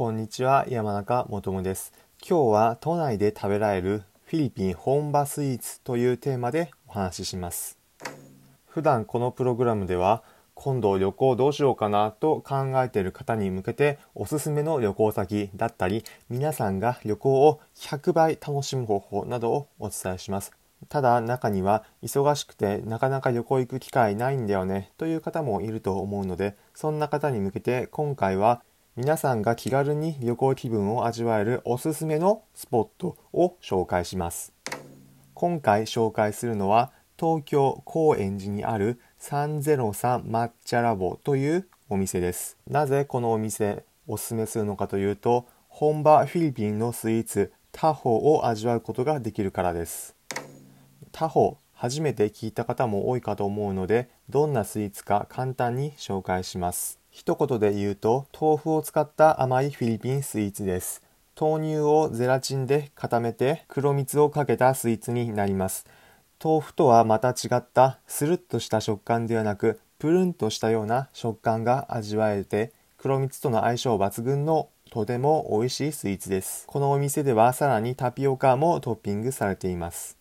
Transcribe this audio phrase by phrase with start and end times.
[0.00, 1.92] こんにちは山中もとです。
[2.26, 7.76] 今日は都内で食べられるフィリピン本場スイーツというテーマでお話しします。
[8.66, 10.22] 普段このプログラムでは
[10.54, 20.52] 今度旅行どうしようかなと考えている方に向けておすすめの旅行先だったり皆さんが旅行を100倍楽しむ方法などをお伝えします。
[20.88, 28.62] ただ中には忙しくてなかなか旅行行く機会ないんだよねという方もいると思うのでそんな方に向けて今回は
[29.00, 34.52] 皆さんが気軽に旅行気分を味わえるおすすめのスポットを紹介します。
[35.32, 42.58] 今回紹介するのは東京高円寺にある303抹茶ラボというお店です。
[42.68, 50.14] なぜこのお店おすすめするのかというと本場フィリピンのスイーツタホを味わうことができるからです。
[51.10, 56.99] 他方初めて聞いた方も多いかと思うのでどんなスイーツか簡単に紹介します。
[57.10, 61.02] 一言で言うと豆腐を使った甘いフィリピンスイーツです。
[61.38, 65.86] 豆乳をゼラチンで固めて黒蜜をかけたスイーツになります。
[66.42, 76.64] 豆腐とはまた違ったスルッとした食感ではなくプルンとしたような食感が味わえて黒蜜との相性抜群のとても美味しいスイーツです。
[76.66, 80.16] このお店ではさらにタピオカもトッピングされています。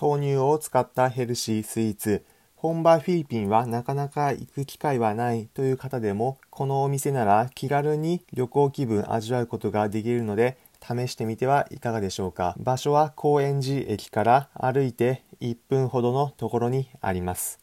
[0.00, 2.24] 豆乳を使ったヘルシースイーツ。
[2.62, 12.54] 本場フィリピンはなかなか行く機会はないという方でもこのお店なら気軽に旅行気分味わうことができるので試してみてはいかがでしょうか。
[12.60, 17.58] 場所は高円寺駅から歩いて1分ほどのところにあります。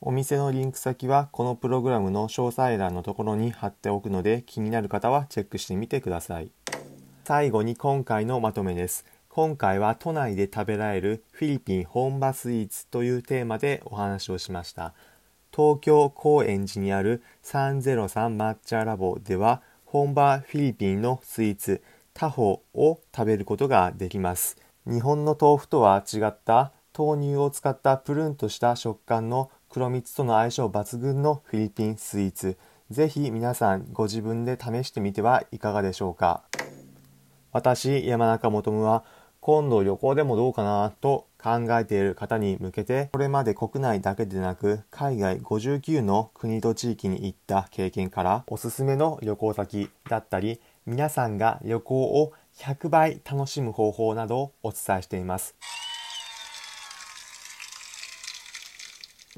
[0.00, 6.50] お店のリンク先はこのプログラムの詳細欄のところに貼っておくので気になる方はチェックしてみてください。
[7.24, 9.04] 最後に今回のまとめです。
[9.34, 14.92] 今回は都内で食べられるフィリピン本場スイーツというテーマでお話をしました。
[15.50, 24.58] 東京高円寺にある303抹茶ラボでは本場フィリピンのスイーツタホを食べることができます。
[24.86, 32.58] 日本の豆腐とは違った豆乳を使ったプルンとした食感の黒蜜との相性抜群のフィリピンスイーツ。
[32.90, 36.42] ぜひ皆さんご自分で試してみてはいかがでしょうか。
[37.50, 39.04] 私山中もとむは
[39.44, 55.56] 今度旅行でもどうかなと考えている方に向けてこれまで国内だけでなく海外59の国と地域に行った経験からおすすめの旅行先だったり皆さんが旅行を100倍楽しむ方法などをお伝えしています。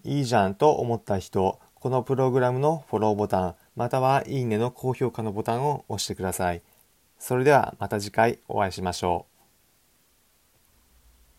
[0.02, 6.60] いいじゃんと思った人このプログラムのフォローボタンまたはいいねの高評価のボタンを押してください。
[7.18, 9.33] それではまた次回お会いしましょう。